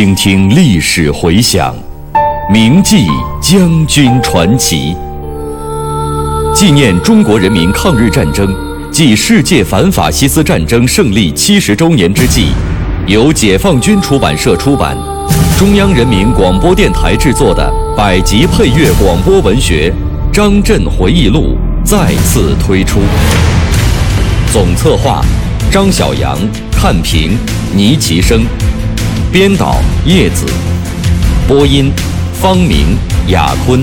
[0.00, 1.76] 倾听历史回响，
[2.50, 3.06] 铭记
[3.38, 4.96] 将军传奇。
[6.54, 8.48] 纪念中国人民抗日战争
[8.90, 12.46] 暨世界反法西斯战争胜利七十周年之际，
[13.06, 14.96] 由解放军出版社出版、
[15.58, 19.92] 中央人民广播电台制作的百集配乐广播文学
[20.34, 23.00] 《张震回忆录》再次推出。
[24.50, 25.22] 总策划：
[25.70, 26.38] 张晓阳、
[26.72, 27.36] 看评：
[27.76, 28.46] 倪其生。
[29.32, 30.44] 编导叶子，
[31.46, 31.92] 播音
[32.34, 33.80] 方明、雅坤。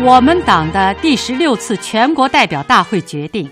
[0.00, 3.50] 我们党的第十六次全国代表大会决定，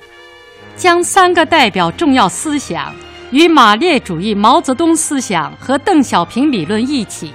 [0.77, 2.95] 将三个代表重要思想。
[3.31, 7.33] 与马列主义毛泽东思想和邓小平理论一起，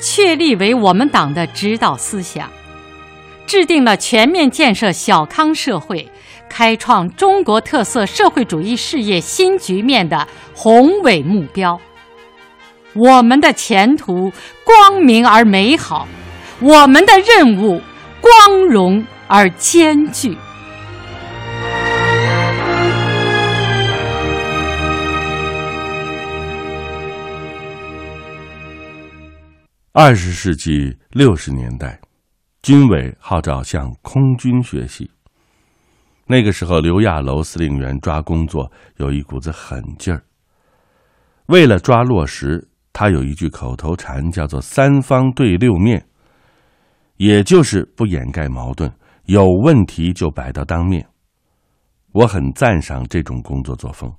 [0.00, 2.48] 确立为我们党的指导思想，
[3.46, 6.08] 制定了全面建设小康社会、
[6.48, 11.80] 开创中国特色社会主义事业新局面的宏伟目标。
[12.94, 14.32] 我们的前途
[14.64, 16.06] 光明而美好，
[16.60, 17.82] 我们的任务
[18.20, 20.36] 光荣而艰巨。
[29.98, 31.98] 二十世纪六十年代，
[32.60, 35.10] 军委号召向空军学习。
[36.26, 40.22] 那个时候，刘亚楼司令员抓工作有一股子狠劲儿。
[41.46, 46.06] 为了抓落实，他有一句口头禅，叫做“三方对六面”，
[47.16, 48.92] 也就是不掩盖矛盾，
[49.24, 51.08] 有问题就摆到当面。
[52.12, 54.12] 我很赞赏这种工作作风。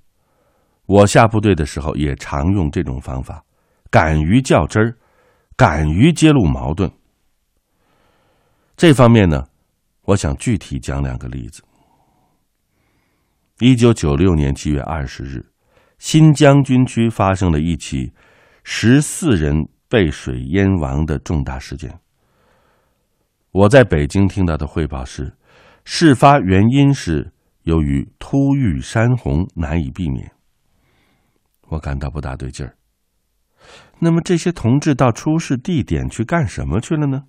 [0.88, 3.44] 我下部队的时候也常用这种方法，
[3.92, 4.98] 敢于较真儿。
[5.58, 6.92] 敢于揭露矛盾，
[8.76, 9.48] 这方面呢，
[10.04, 11.64] 我想具体讲两个例子。
[13.58, 15.44] 一九九六年七月二十日，
[15.98, 18.14] 新疆军区发生了一起
[18.64, 22.00] 十四人被水淹亡的重大事件。
[23.50, 25.36] 我在北京听到的汇报是，
[25.86, 27.34] 事发原因是
[27.64, 30.32] 由于突遇山洪难以避免。
[31.70, 32.78] 我感到不大对劲儿。
[34.00, 37.24] 那么这些同志到出事地点去干什么去了呢？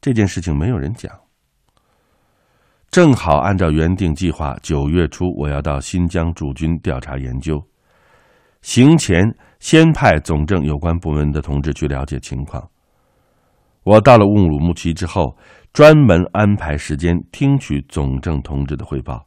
[0.00, 1.12] 这件事情没有人讲。
[2.90, 7.62] 正好按照原定计划，九月初我要到新疆驻军调查研究。
[8.62, 9.22] 行前
[9.58, 12.66] 先派总政有关部门的同志去了解情况。
[13.84, 15.36] 我到了乌鲁木齐之后，
[15.72, 19.26] 专门安排时间听取总政同志的汇报，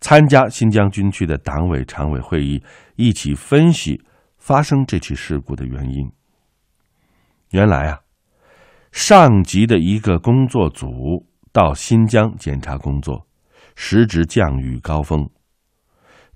[0.00, 2.62] 参加新疆军区的党委常委会议，
[2.96, 4.02] 一起分析。
[4.38, 6.10] 发生这起事故的原因，
[7.50, 8.00] 原来啊，
[8.92, 13.26] 上级的一个工作组到新疆检查工作，
[13.76, 15.28] 时值降雨高峰，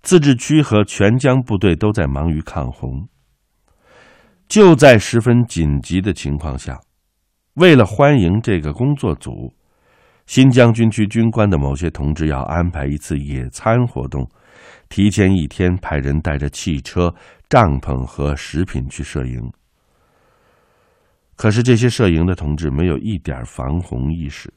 [0.02, 3.08] 自治区和全疆部队都在忙于抗洪。
[4.46, 6.78] 就在十分紧急的情况下，
[7.54, 9.54] 为了欢迎这个工作组，
[10.26, 14.28] 新疆军区军官的某些同志要安排一次野餐活动，
[14.92, 17.12] 提前一天派人带着汽车。
[17.48, 19.52] 帐篷和食品去摄影，
[21.36, 24.50] 可是这些摄影的同志没有一点防洪意识。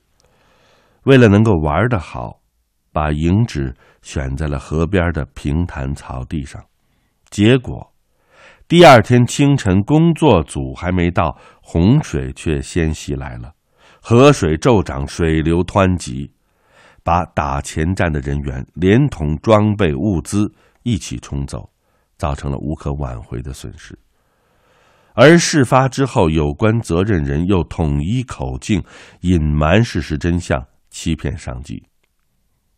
[1.03, 2.39] 为了能够玩得好，
[2.93, 6.63] 把营址选在了河边的平坦草地上。
[7.29, 7.93] 结果，
[8.65, 13.53] 第二天清晨，工作组还没到，洪水却先袭来了，
[14.01, 16.31] 河水骤涨，水流湍急，
[17.05, 21.69] 把打前站的人员连同装备物资一起冲走。
[22.17, 23.93] 造成了无可挽回的损失，
[25.15, 28.81] 而事发之后，有关责任人又统一口径，
[29.19, 31.83] 隐瞒事实真相，欺骗上级。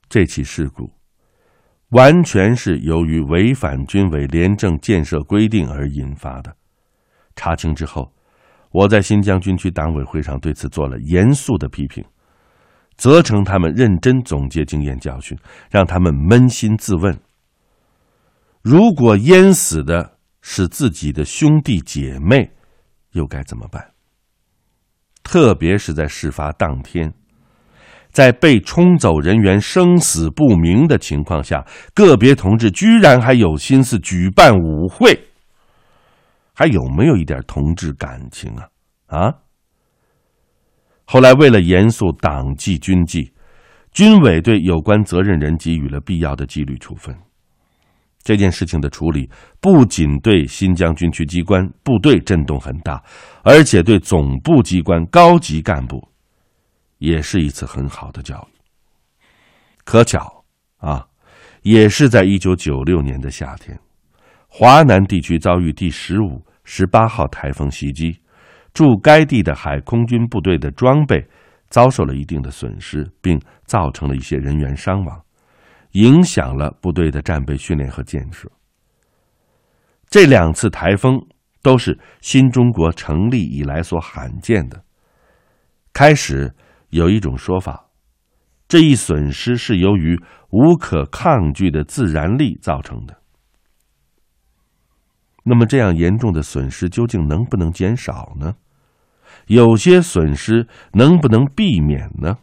[0.10, 0.92] 这起事故
[1.90, 6.52] 完全是由于违反军委廉政建设规定而引发的。
[7.36, 8.12] 查清之后，
[8.72, 12.04] 我在新疆军区党委会上对此做了严肃的批评，
[12.98, 15.38] 责成他们认真总结经验教训，
[15.70, 17.18] 让他们扪心自问。
[18.62, 22.52] 如果淹死的是自己的兄弟姐妹，
[23.12, 23.92] 又该怎么办？
[25.24, 27.14] 特别是在事发当天，
[28.12, 35.28] 在被冲走人员生死不明的情况下，个别同志居然还有心思举办舞会，
[36.54, 38.68] 还有没有一点同志感情啊？
[39.08, 39.34] 啊！
[41.10, 43.32] 后来为了严肃党纪军纪，
[43.94, 47.18] 军委对有关责任人给予了必要的纪律处分。
[48.22, 49.30] 这件事情的处理
[49.62, 53.02] 不仅对新疆军区机关部队震动很大，
[53.42, 56.06] 而且对总部机关高级干部
[56.98, 58.58] 也是一次很好的教育。
[59.86, 60.44] 可巧
[60.80, 61.08] 啊，
[61.62, 63.80] 也是在一九九六年的夏天，
[64.50, 68.20] 华南地区遭遇第十五、十八号台风袭击，
[68.78, 71.28] 驻该地的海空军部队的装备
[71.68, 75.20] 遭受了一定的损失，并造成了一些人员伤亡。
[75.94, 78.48] 影响了部队的战备训练和建设。
[80.10, 81.20] 这两次台风
[81.64, 84.80] 都是新中国成立以来所罕见的。
[85.92, 86.54] 开始
[86.90, 87.84] 有一种说法，
[88.68, 90.16] 这一损失是由于
[90.52, 93.18] 无可抗拒的自然力造成的。
[95.44, 98.54] 那么，这样严重的损失究竟能不能减少呢？
[99.46, 102.38] 有些损失能不能避免呢？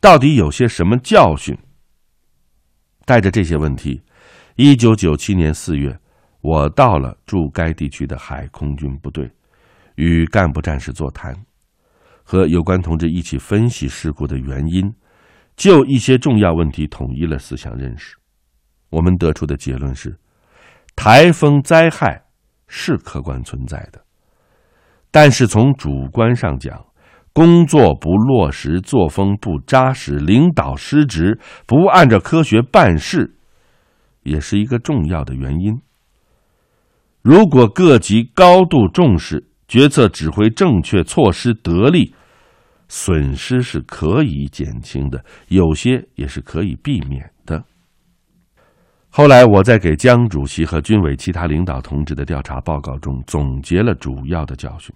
[0.00, 1.56] 到底有些什么教训？
[3.06, 4.02] 带着这些问题，
[4.56, 5.98] 一九九七年四月，
[6.40, 9.30] 我到了驻该地区的海空军部队，
[9.96, 11.34] 与干部战士座谈，
[12.22, 14.92] 和有关同志一起分析事故的原因，
[15.56, 18.16] 就一些重要问题统一了思想认识。
[18.90, 20.18] 我们得出的结论是：
[20.94, 22.22] 台风灾害
[22.68, 24.03] 是客观存在的，
[25.14, 26.86] 但是从主观上讲。
[27.32, 33.36] 工作不落实，作风不扎实，领导失职，不按照科学办事，
[34.22, 35.80] 也是一个重要的原因。
[37.22, 42.14] 如果各级高度重视，决策指挥正确，措施得力，
[42.88, 47.64] 损失是可以减轻的，有些也是可以避免的。
[49.10, 54.94] 后来我在给江主席和军委其他领导同志的调查报告中总结了主要的教训：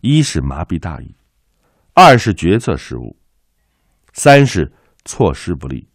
[0.00, 1.14] 一是麻痹大意。
[1.94, 3.16] 二是决策失误，
[4.12, 4.70] 三是
[5.04, 5.88] 措施不力。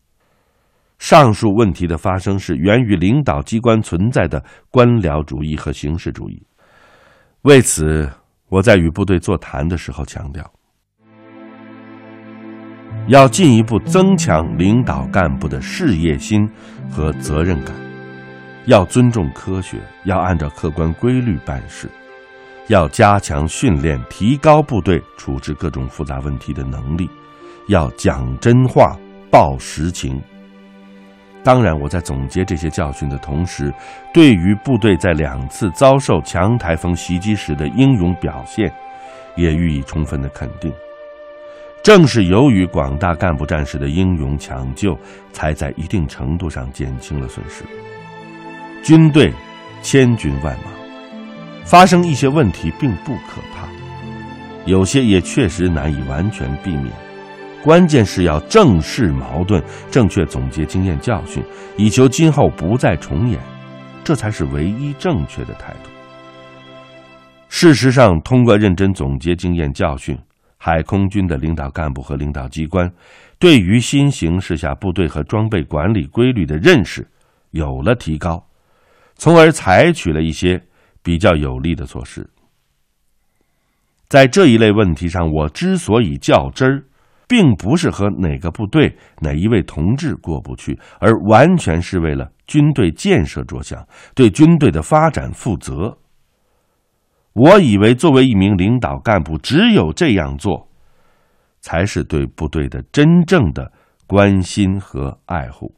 [0.98, 6.46] 上述问题的发生是源于领导机关存在的官僚主义和形式主义。
[7.42, 8.10] 为此，
[8.50, 10.52] 我在与部队座谈的时候强调，
[13.08, 16.48] 要进一步增强领导干部的事业心
[16.90, 17.76] 和责任感，
[18.66, 21.90] 要尊重科学，要按照客观规律办事。
[22.72, 27.06] 要加强训练，提高部队处置各种复杂问题的能力；
[27.68, 28.96] 要讲真话，
[29.30, 30.22] 报实情。
[31.44, 33.74] 当然，我在总结这些教训的同时，
[34.14, 38.74] 对于部队在两次遭受强台风袭击时的英勇表现，
[39.36, 40.72] 也予以充分的肯定。
[41.84, 44.98] 正是由于广大干部战士的英勇抢救，
[45.34, 47.66] 才在一定程度上减轻了损失。
[48.82, 49.34] 军队
[49.82, 50.81] 千军万马。
[51.64, 53.68] 发生一些问题并不可怕，
[54.66, 56.92] 有些也确实难以完全避免。
[57.64, 61.44] 关键是要正视矛盾，正确总结经验教训，
[61.78, 63.40] 以求今后不再重演，
[64.04, 65.90] 这才是唯一正确的态度。
[67.48, 70.18] 事实上，通过认真总结经验教训，
[70.58, 72.92] 海空军的领导干部和领导机关
[73.38, 77.08] 对于新形势下部队和装备管理规律的认识
[77.52, 78.44] 有了提高，
[79.16, 80.62] 从而采取了一些。
[81.04, 82.30] 比较有利的措施，
[84.08, 86.84] 在这一类问题上，我之所以较真儿，
[87.28, 95.98] 并不是和哪个部队、哪一位同志过不去，而完全是为了军队建设着想，对军队的发展负责。
[97.34, 100.68] 我以为，作为一名领导干部，只有这样做，
[101.62, 103.72] 才是对部队的真正的
[104.06, 105.74] 关心和爱护。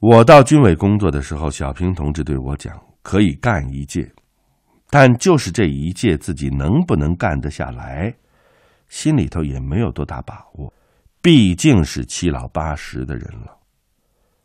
[0.00, 2.87] 我到军委工作的时候，小平同志对我讲。
[3.08, 4.12] 可以干一届，
[4.90, 8.14] 但就是这一届自己能不能干得下来，
[8.86, 10.74] 心里头也没有多大把握。
[11.22, 13.56] 毕竟是七老八十的人了。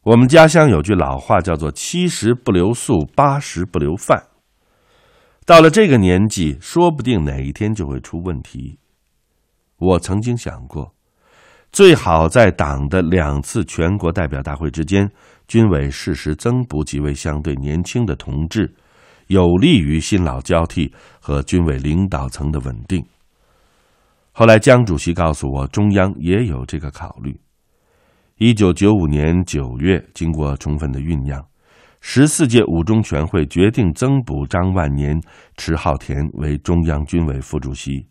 [0.03, 4.27] 我们家乡有句老话叫做“七十不留宿，八十不留饭”。
[5.45, 8.79] 到了这个年纪，说不定哪一天就会出问题。
[9.75, 10.95] 我曾经想过，
[11.73, 15.11] 最好在党的两次全国代表大会之间。
[15.47, 18.73] 军委适时增补几位相对年轻的同志，
[19.27, 23.05] 有利于新老交替和军委领导层的稳定。
[24.31, 27.39] 后来江主席告诉我，中央也有这个考虑。
[28.37, 31.45] 一九九五年九月，经过充分的酝酿，
[32.01, 35.21] 十四届五中全会决定增补张万年、
[35.55, 38.07] 迟浩田为中央军委副主席，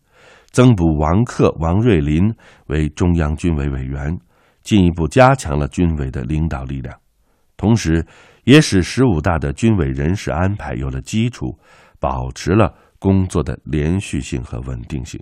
[0.51, 2.33] 增补王克、王瑞林
[2.67, 4.17] 为中央军委委员，
[4.63, 6.97] 进一步加强了军委的领导力量。
[7.63, 8.05] 同时，
[8.43, 11.57] 也使十五大的军委人事安排有了基础，
[11.97, 15.17] 保持了工作的连续性和稳定性。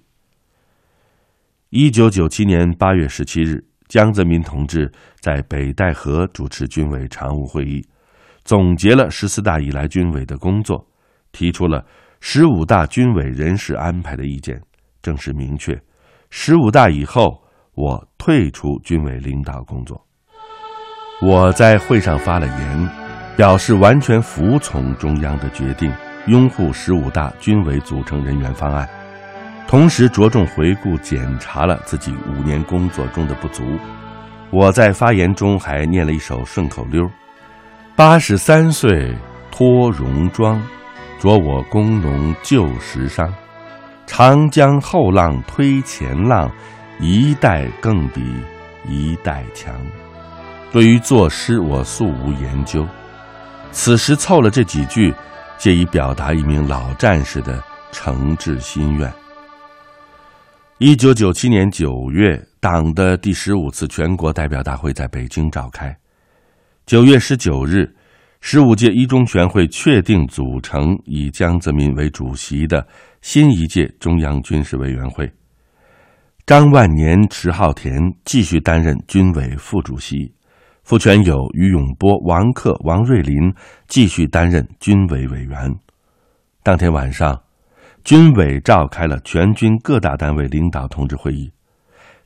[1.70, 7.86] 一九九七年八月十七日，江泽民同志在北戴河主持军委常务会议，
[8.44, 10.84] 总结了十四大以来军委的工作，
[11.32, 11.86] 提出了
[12.22, 14.60] 十五大军委人事安排的意见，
[15.04, 15.80] 正式明确，
[16.32, 17.44] 十五大以后
[17.76, 20.08] 我退出军委领导工作。
[21.22, 22.90] 我在会上发了言，
[23.38, 25.94] 表示完全服从中央的决定，
[26.26, 28.90] 拥护十五大军委组成人员方案。
[29.68, 33.64] 同时着重回顾检查了自己五年工作中的不足。
[34.50, 37.08] 我在发言中还念了一首顺口溜
[37.96, 39.16] ：“八十三岁
[39.52, 40.60] 脱戎装，
[41.20, 43.32] 着我工农旧时裳。
[44.08, 46.52] 长江后浪推前浪，
[47.00, 48.22] 一代更比
[48.88, 49.72] 一代强。”
[50.72, 52.88] 对于作诗，我素无研究，
[53.74, 55.14] 此时凑了这几句，
[55.58, 57.62] 借以表达一名老战士的
[57.92, 59.12] 诚挚心愿。
[60.78, 65.94] 一九九七年九月，党的第十五次全国代表大会在北京召开。
[66.86, 67.94] 九月十九日，
[68.40, 72.88] 十五届一中全会确定组成以江泽民为主席的
[73.22, 75.30] 新一届中央军事委员会。
[76.46, 80.34] 张万年、迟浩田继续担任军委副主席，
[80.92, 83.38] 傅全友、于永波、王克、王瑞林
[83.88, 85.74] 继续担任军委委员。
[86.64, 87.42] 当天晚上。
[88.04, 91.50] 军委召开了全军各大单位领导同志会议，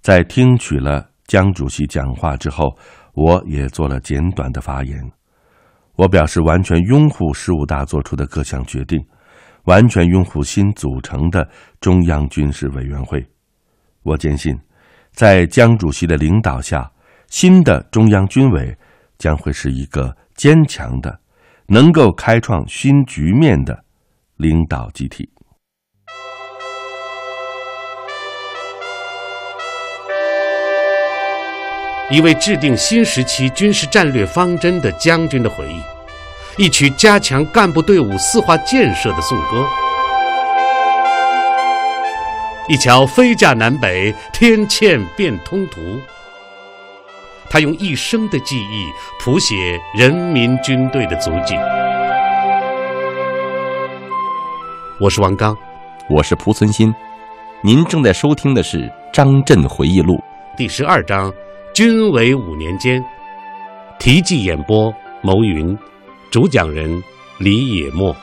[0.02, 2.76] 在听取了江主席讲话之后，
[3.14, 5.00] 我也做了简短的发言。
[5.96, 9.00] 我表示完全拥护十五大作出的各项决定，
[9.66, 11.48] 完全拥护新组成的
[11.80, 13.24] 中央军事委员会。
[14.02, 14.58] 我坚信，
[15.12, 16.90] 在江主席的领导下，
[17.30, 18.76] 新的中央军委
[19.18, 21.20] 将会是一个坚强的、
[21.68, 23.84] 能够开创新局面的
[24.38, 25.30] 领导集体。
[32.12, 39.68] 一位制定新时期军事战略方针的将军的回忆，一曲加强干部队伍四化建设的颂歌，
[42.70, 46.00] 一桥飞架南北，天堑变通途。
[47.50, 48.86] 他用一生的记忆
[49.20, 51.56] 谱写人民军队的足迹。
[55.00, 55.56] 我是王刚，
[56.10, 56.94] 我是蒲存昕，
[57.62, 58.80] 您正在收听的是
[59.12, 60.16] 《张震回忆录》
[60.58, 61.32] 第十二章。
[61.74, 63.04] 军委五年间，
[64.00, 65.78] 题记演播：牟云，
[66.32, 67.04] 主讲人
[67.38, 68.16] 李野墨。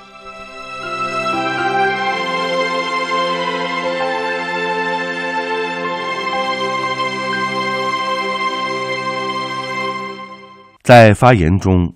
[10.82, 11.94] 在发言中，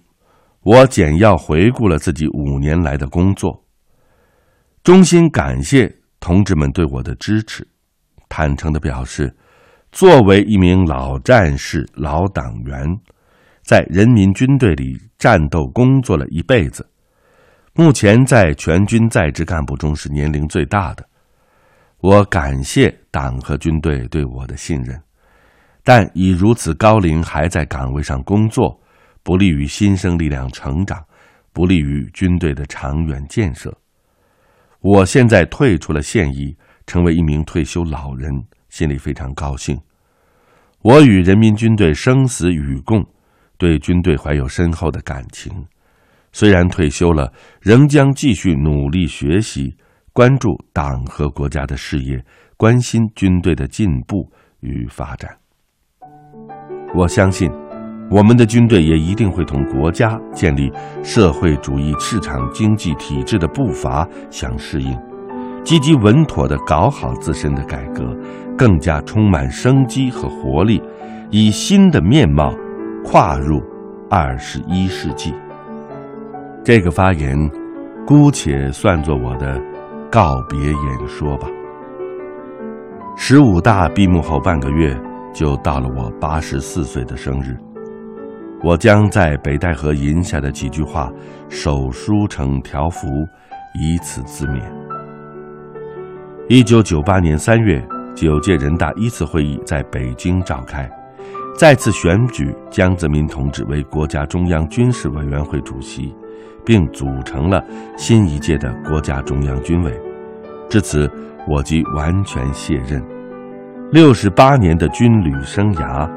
[0.62, 3.64] 我简要回顾了自己五年来的工作，
[4.82, 7.66] 衷心感谢同志们对我的支持，
[8.28, 9.34] 坦诚的表示。
[9.92, 12.86] 作为一名老战士、老党员，
[13.62, 16.86] 在人民军队里战斗工作了一辈子，
[17.72, 21.08] 目前在全军在职干部中是年龄最大的。
[22.00, 25.00] 我感谢党和军队对我的信任，
[25.86, 28.76] 但以如此高龄还在岗位上工作，
[29.22, 31.00] 不利于新生力量成长，
[31.52, 33.72] 不利于军队的长远建设。
[34.80, 36.56] 我现在退出了现役，
[36.88, 38.28] 成为一名退休老人。
[38.68, 39.80] 心里非常高兴，
[40.82, 43.06] 我与人民军队生死与共，
[43.56, 45.66] 对军队怀有深厚的感情。
[46.32, 49.76] 虽然退休了，仍将继续努力学习，
[50.12, 52.22] 关注党和国家的事业，
[52.56, 54.28] 关心军队的进步
[54.60, 55.45] 与发展。
[56.96, 57.52] 我相信，
[58.10, 60.72] 我们的军队也一定会同国家建立
[61.02, 64.96] 社会主义市场经济体制的步伐相适应。
[65.62, 68.16] 积极稳妥地搞好自身的改革，
[68.56, 70.82] 更加充满生机和活力，
[71.30, 72.54] 以新的面貌
[73.04, 73.62] 跨入
[74.08, 75.34] 二十一世纪。
[76.64, 77.38] 这个发言，
[78.06, 79.60] 姑且算作我的
[80.10, 81.46] 告别演说吧。
[83.18, 84.96] 十五大闭幕后半个月，
[85.36, 87.54] 就到了我八十四岁的生日，
[88.64, 91.12] 我将在北戴河吟下的几句话
[91.50, 93.06] 手书成条幅，
[93.78, 94.62] 以此自勉。
[96.48, 100.90] 一九九八年三月，九届人大一次会议在北京召开，
[101.54, 106.14] 再次选举江泽民同志为国家中央军事委员会主席，
[106.64, 107.62] 并组成了
[107.98, 109.92] 新一届的国家中央军委。
[110.70, 111.10] 至此，
[111.46, 113.04] 我即完全卸任，
[113.92, 116.10] 六十八年的军旅生涯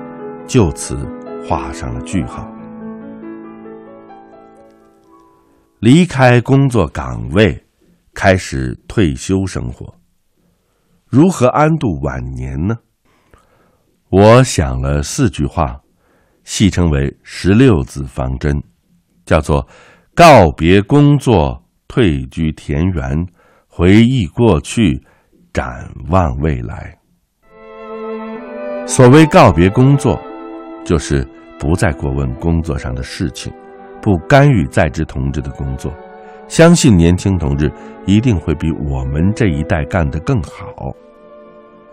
[0.47, 0.97] 就此
[1.47, 2.49] 画上了句号。
[5.79, 7.63] 离开工作岗位，
[8.15, 9.93] 开始退休生活。
[11.05, 12.75] 如何安度晚年呢？
[14.09, 15.79] 我想了四句话，
[16.43, 18.61] 戏称为“十六字方针”，
[19.27, 19.65] 叫做
[20.15, 23.27] “告别工作，退居田园，
[23.67, 24.99] 回忆过去，
[25.53, 26.97] 展望未来”。
[28.89, 30.19] 所谓告别工作，
[30.83, 31.23] 就是
[31.59, 33.53] 不再过问工作上的事情，
[34.01, 35.93] 不干预在职同志的工作。
[36.47, 37.71] 相信年轻同志
[38.07, 40.91] 一定会比我们这一代干得更好。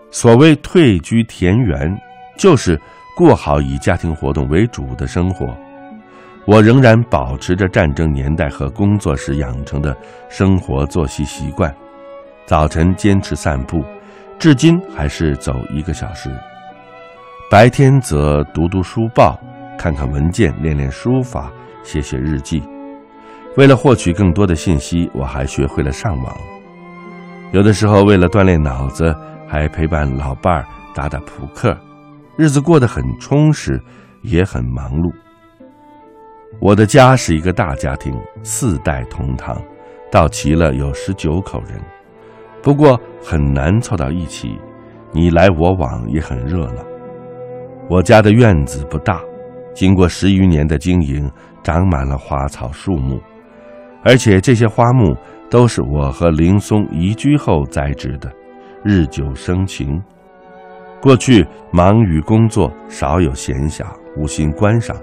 [0.09, 1.95] 所谓退居田园，
[2.35, 2.81] 就是
[3.15, 5.55] 过好以家庭活动为主的生活。
[6.45, 9.95] 我仍然保持着战争年代和工作时养成的
[10.29, 11.71] 生活作息习惯，
[12.47, 13.85] 早晨坚持散步，
[14.39, 16.31] 至今还是走一个小时。
[17.49, 19.39] 白天则读读书报，
[19.77, 21.49] 看看文件，练练书法，
[21.81, 22.61] 写写日记。
[23.55, 26.37] 为了获取更多的信息，我还学会了上网。
[27.53, 29.15] 有的时候，为了锻炼脑子，
[29.47, 31.73] 还陪伴老伴儿打打扑克，
[32.35, 33.81] 日子过得很充实，
[34.23, 35.09] 也很忙碌。
[36.59, 38.13] 我的家是一个大家庭，
[38.43, 39.57] 四代同堂，
[40.11, 41.79] 到齐了有十九口人，
[42.61, 44.59] 不过很难凑到一起，
[45.13, 46.83] 你来我往也很热闹。
[47.89, 49.21] 我家的院子不大，
[49.73, 51.29] 经过十余年的经营，
[51.63, 53.19] 长满了花草树木。
[54.03, 55.15] 而且这些花木
[55.49, 58.29] 都是我和林松移居后栽植的，
[58.83, 60.01] 日久生情。
[61.01, 63.85] 过去忙于工作，少有闲暇，
[64.17, 64.95] 无心观赏。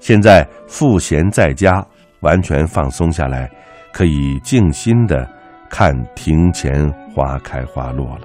[0.00, 1.84] 现在赋闲在家，
[2.20, 3.50] 完全放松下来，
[3.92, 5.28] 可以静心的
[5.68, 8.22] 看庭前花开花落了。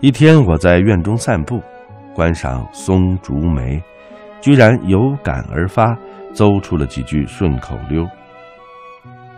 [0.00, 1.60] 一天，我在院中散步，
[2.14, 3.82] 观赏松竹梅，
[4.40, 5.96] 居然有感而发，
[6.32, 8.08] 诌出了几句顺口溜。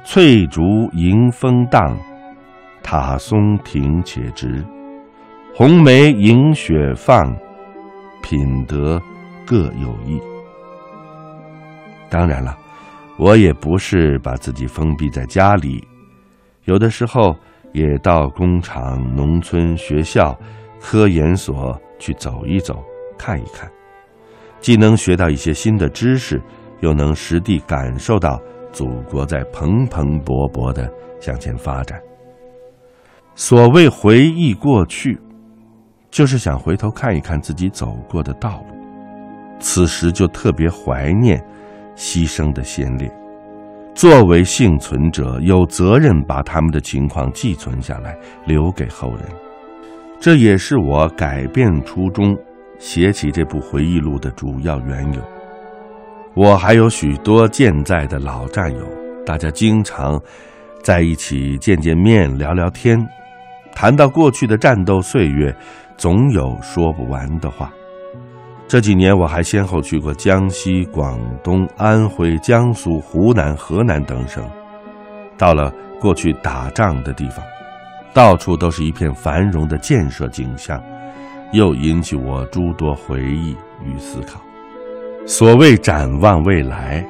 [0.04, 1.98] 翠竹迎风荡，
[2.82, 4.64] 塔松挺且直。
[5.54, 7.34] 红梅迎雪放，
[8.22, 9.00] 品德
[9.46, 10.20] 各有异。
[12.10, 12.56] 当然了，
[13.16, 15.82] 我也不是把自己封闭在家里，
[16.66, 17.34] 有的时候
[17.72, 20.38] 也到工厂、农村、学校、
[20.88, 22.80] 科研所去走一走、
[23.18, 23.68] 看一看，
[24.60, 26.40] 既能学到一些新的知识，
[26.78, 28.40] 又能实地感受到。
[28.70, 31.98] 祖国在蓬蓬勃勃的向前发展。
[33.34, 35.18] 所谓回忆过去，
[36.10, 38.76] 就是想回头看一看自己走过的道路。
[39.58, 41.42] 此时就特别怀念
[41.96, 43.10] 牺牲的先烈。
[43.94, 49.45] 作为幸存者，有责任把他们的情况寄存下来，留给后人。
[50.18, 52.36] 这也是我改变初衷，
[52.78, 55.20] 写起这部回忆录的主要缘由。
[56.34, 58.86] 我还有许多健在的老战友，
[59.24, 60.20] 大家经常
[60.82, 62.98] 在一起见见面、聊聊天，
[63.74, 65.54] 谈到过去的战斗岁月，
[65.96, 67.72] 总有说不完的话。
[68.68, 74.44] 这几年我还先后去过江西、广东、安徽、江苏、湖南、河南等省，
[75.38, 77.44] 到了过去打仗的地方，
[78.16, 80.82] 到处都是一片繁荣的建设景象，
[81.52, 84.40] 又引起我诸多回忆与思考。
[85.26, 87.06] 所谓展望未来，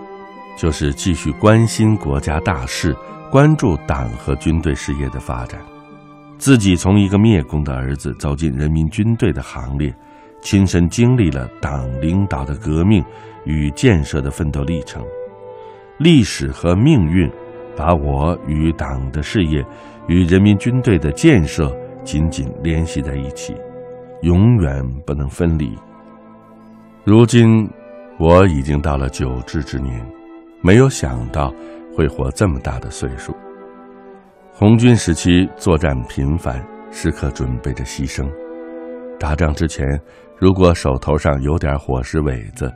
[0.58, 2.92] 就是继续关心国家大事，
[3.30, 5.60] 关注党和军队事业的发展。
[6.38, 9.94] 自己从一个灭共的儿子走进人民军队的行列，
[10.42, 13.04] 亲身经历了党领导的革命
[13.44, 15.04] 与建设的奋斗历程。
[15.98, 17.30] 历史和命运，
[17.76, 19.64] 把我与党的事业、
[20.08, 23.54] 与人民军队的建设紧紧联系在一起，
[24.22, 25.76] 永远不能分离。
[27.04, 27.68] 如今。
[28.18, 29.94] 我已经到了九至之年，
[30.62, 31.52] 没有想到
[31.94, 33.36] 会活这么大的岁数。
[34.54, 38.26] 红军时期作战频繁，时刻准备着牺牲。
[39.20, 40.00] 打仗之前，
[40.38, 42.72] 如果手头上有点伙食尾子，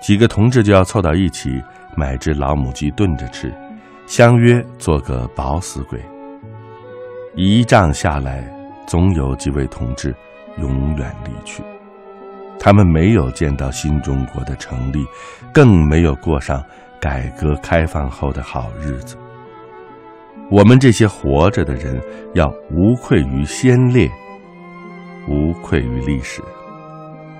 [0.00, 1.62] 几个同志就要凑到一起
[1.94, 3.52] 买只老母鸡炖着吃，
[4.06, 6.00] 相约做个饱死鬼。
[7.42, 8.44] 一仗下来，
[8.86, 10.14] 总有几位同志
[10.58, 11.62] 永远离去。
[12.58, 15.06] 他们没有见到新中国的成立，
[15.50, 16.62] 更没有过上
[17.00, 19.16] 改革开放后的好日子。
[20.50, 21.98] 我们这些活着的人，
[22.34, 24.06] 要无愧于先烈，
[25.26, 26.42] 无愧于历史。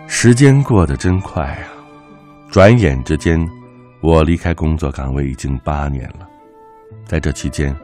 [0.07, 1.69] 时间过得真快啊！
[2.51, 3.39] 转眼之间，
[4.01, 6.27] 我离开工作岗位已经八年了。
[7.05, 7.77] 在这期间，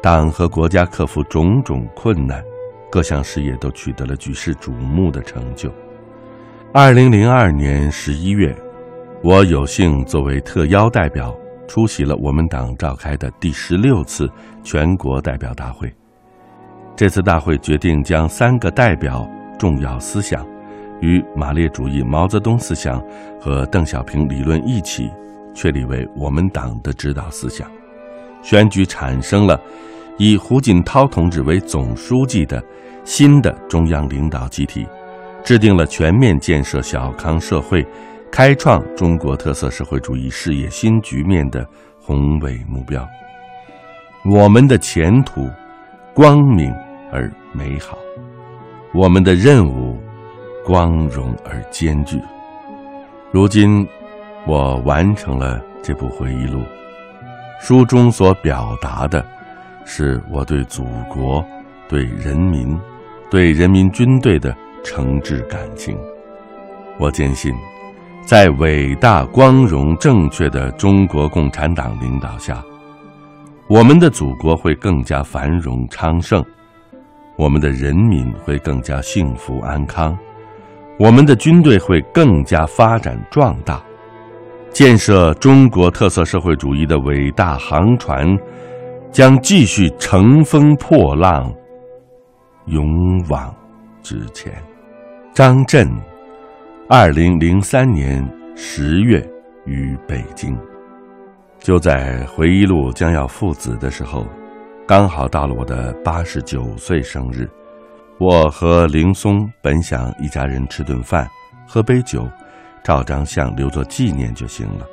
[0.00, 2.40] 党和国家克服种种困难，
[2.88, 5.72] 各项事业都取得了举世瞩目的成就。
[6.72, 8.54] 二零零二年十一月，
[9.24, 14.30] 我有幸作为特邀代表出席了我们党召开的第十六次
[14.62, 15.92] 全国代表大会。
[16.94, 20.46] 这次大会决定将三个代表重要思想
[21.00, 23.02] 与马列主义毛泽东思想
[23.40, 25.10] 和邓小平理论一起，
[25.54, 27.68] 确立为我们党的指导思想。
[28.48, 29.60] 选举产生了
[30.16, 32.64] 以胡锦涛同志为总书记的
[33.04, 34.86] 新的中央领导集体，
[35.44, 37.86] 制定了全面建设小康社会、
[38.32, 41.62] 开创中国特色社会主义事业新局面的
[42.00, 43.06] 宏伟目标。
[44.24, 45.46] 我们的前途
[46.14, 46.74] 光明
[47.12, 47.98] 而美好，
[48.94, 49.98] 我们的任务
[50.64, 52.18] 光荣而艰巨。
[53.30, 53.86] 如今，
[54.46, 56.62] 我完成了这部回忆录。
[57.60, 59.24] 书中所表达的，
[59.84, 61.44] 是我对祖国、
[61.88, 62.78] 对人民、
[63.30, 65.98] 对人民军队的诚挚感情。
[66.98, 67.52] 我坚信，
[68.24, 72.62] 在伟大、光荣、正确的中国共产党领导下，
[73.68, 76.44] 我们的祖国会更加繁荣昌盛，
[77.36, 80.16] 我们的人民会更加幸福安康，
[80.98, 83.82] 我们的军队会更加发展壮大。
[84.78, 88.24] 建设中国特色社会主义的伟大航船，
[89.10, 91.52] 将继续乘风破浪，
[92.66, 93.52] 勇往
[94.04, 94.52] 直前。
[95.34, 95.90] 张震，
[96.88, 99.20] 二零零三年十月
[99.66, 100.56] 于北京。
[101.58, 104.24] 就在回忆录将要父子的时候，
[104.86, 107.50] 刚好到了我的八十九岁生日。
[108.20, 111.26] 我和林松本想一家人吃顿饭，
[111.66, 112.24] 喝杯酒。
[112.82, 114.86] 照张相留作纪念就行了。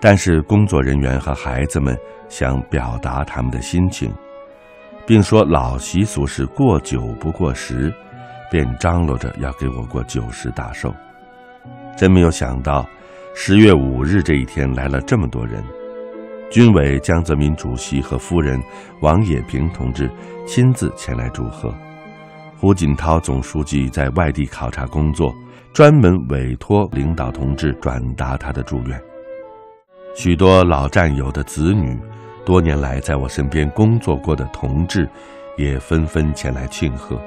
[0.00, 1.96] 但是工作人员和孩子们
[2.28, 4.12] 想表达他们的心情，
[5.06, 7.92] 并说老习俗是过九不过十，
[8.50, 10.94] 便张罗着要给我过九十大寿。
[11.96, 12.86] 真没有想到，
[13.34, 15.64] 十月五日这一天来了这么多人。
[16.50, 18.62] 军委江泽民主席和夫人
[19.00, 20.10] 王冶平同志
[20.46, 21.74] 亲自前来祝贺。
[22.56, 25.34] 胡锦涛总书记在外地考察工作。
[25.74, 28.96] 专门委托领导同志转达他的祝愿。
[30.14, 31.98] 许多老战友的子女，
[32.46, 35.08] 多年来在我身边工作过的同志，
[35.56, 37.20] 也纷纷前来庆贺。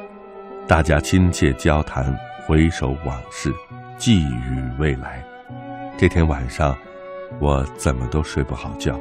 [0.65, 3.51] 大家亲切交谈，回首往事，
[3.97, 5.21] 寄予未来。
[5.97, 6.73] 这天晚上，
[7.41, 8.97] 我怎么都睡不好觉，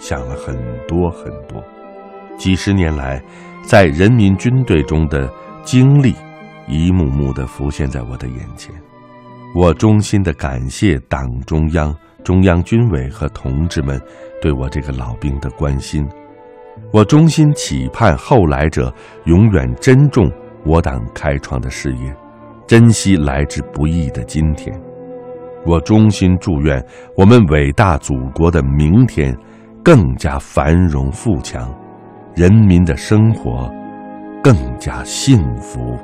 [0.00, 0.56] 想了很
[0.88, 1.62] 多很多。
[2.36, 3.22] 几十年来，
[3.62, 5.32] 在人民军队中的
[5.62, 6.16] 经历，
[6.68, 8.74] 一幕幕的浮现在我的眼前。
[9.54, 14.00] 我衷心的感谢党中央、中央军委和同志们
[14.42, 16.06] 对我这个老兵的关心。
[16.92, 18.92] 我衷心期盼后来者
[19.24, 20.30] 永远珍重
[20.64, 22.14] 我党开创的事业，
[22.66, 24.78] 珍惜来之不易的今天。
[25.66, 26.84] 我衷心祝愿
[27.16, 29.36] 我们伟大祖国的明天
[29.82, 31.74] 更加繁荣富强，
[32.34, 33.68] 人民的生活
[34.42, 35.98] 更加幸福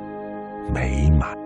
[0.67, 1.44] 美满。